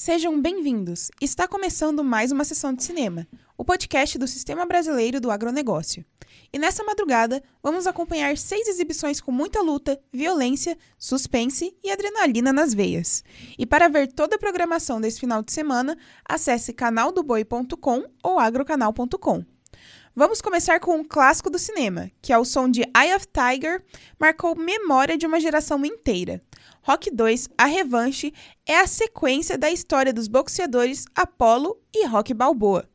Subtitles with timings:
[0.00, 1.10] Sejam bem-vindos!
[1.20, 6.04] Está começando mais uma sessão de cinema, o podcast do Sistema Brasileiro do Agronegócio.
[6.52, 12.72] E nessa madrugada, vamos acompanhar seis exibições com muita luta, violência, suspense e adrenalina nas
[12.72, 13.24] veias.
[13.58, 19.44] E para ver toda a programação desse final de semana, acesse canaldoboi.com ou agrocanal.com.
[20.18, 23.84] Vamos começar com um clássico do cinema, que é o som de Eye of Tiger,
[24.18, 26.42] marcou memória de uma geração inteira.
[26.82, 28.34] Rock 2, A Revanche,
[28.66, 32.90] é a sequência da história dos boxeadores Apollo e Rock Balboa,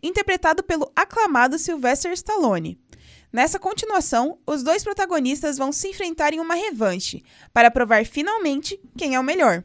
[0.00, 2.78] interpretado pelo aclamado Sylvester Stallone.
[3.32, 9.16] Nessa continuação, os dois protagonistas vão se enfrentar em uma revanche para provar finalmente quem
[9.16, 9.64] é o melhor.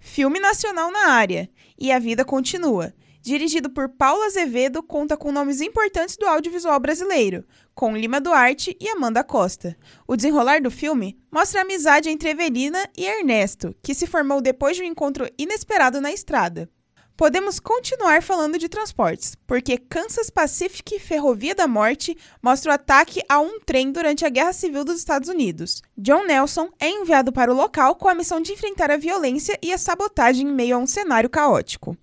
[0.00, 1.46] Filme nacional na área
[1.78, 2.94] e a vida continua
[3.26, 7.44] dirigido por Paulo Azevedo, conta com nomes importantes do audiovisual brasileiro,
[7.74, 9.76] com Lima Duarte e Amanda Costa.
[10.06, 14.76] O desenrolar do filme mostra a amizade entre Evelina e Ernesto, que se formou depois
[14.76, 16.70] de um encontro inesperado na estrada.
[17.16, 23.40] Podemos continuar falando de transportes, porque Kansas Pacific Ferrovia da Morte mostra o ataque a
[23.40, 25.82] um trem durante a Guerra Civil dos Estados Unidos.
[25.98, 29.72] John Nelson é enviado para o local com a missão de enfrentar a violência e
[29.72, 31.96] a sabotagem em meio a um cenário caótico.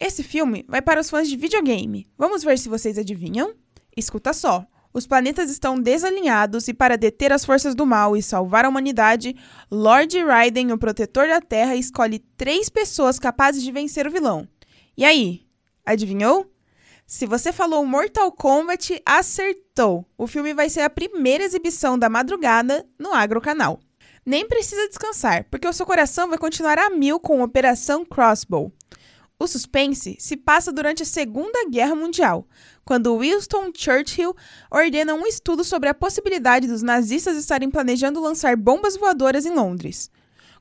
[0.00, 2.06] Esse filme vai para os fãs de videogame.
[2.16, 3.52] Vamos ver se vocês adivinham?
[3.96, 4.64] Escuta só.
[4.94, 9.36] Os planetas estão desalinhados e para deter as forças do mal e salvar a humanidade,
[9.70, 14.48] Lord Raiden, o protetor da Terra, escolhe três pessoas capazes de vencer o vilão.
[14.96, 15.42] E aí,
[15.84, 16.50] adivinhou?
[17.04, 20.06] Se você falou Mortal Kombat, acertou!
[20.16, 23.80] O filme vai ser a primeira exibição da madrugada no Agro Canal.
[24.24, 28.72] Nem precisa descansar, porque o seu coração vai continuar a mil com Operação Crossbow.
[29.40, 32.44] O suspense se passa durante a Segunda Guerra Mundial,
[32.84, 34.34] quando Winston Churchill
[34.68, 40.10] ordena um estudo sobre a possibilidade dos nazistas estarem planejando lançar bombas voadoras em Londres.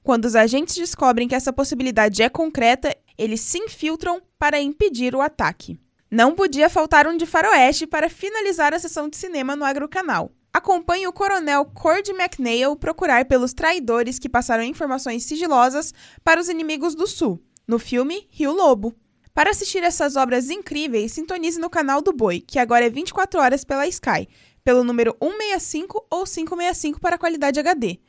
[0.03, 5.22] Quando os agentes descobrem que essa possibilidade é concreta, eles se infiltram para impedir o
[5.22, 5.80] ataque.
[6.09, 10.31] Não podia faltar um de faroeste para finalizar a sessão de cinema no Agrocanal.
[10.53, 16.94] Acompanhe o coronel Cord McNeil procurar pelos traidores que passaram informações sigilosas para os inimigos
[16.94, 18.95] do Sul no filme Rio Lobo.
[19.33, 23.64] Para assistir essas obras incríveis, sintonize no canal do Boi, que agora é 24 horas
[23.64, 24.28] pela Sky,
[24.64, 28.00] pelo número 165 ou 565 para qualidade HD.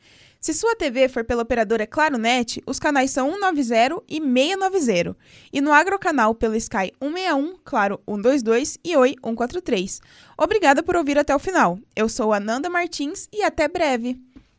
[0.41, 5.17] Se sua TV for pela operadora ClaroNet, os canais são 190 e 690.
[5.51, 9.99] E no Agrocanal pelo Sky 161, Claro 122 e Oi 143.
[10.37, 11.77] Obrigada por ouvir até o final.
[11.93, 14.17] Eu sou Ananda Martins e até breve.